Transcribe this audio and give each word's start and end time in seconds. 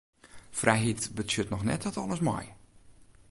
Frijheid 0.61 1.11
betsjut 1.15 1.49
noch 1.49 1.63
net 1.69 1.81
dat 1.83 1.97
alles 1.97 2.19
mei. 2.29 2.45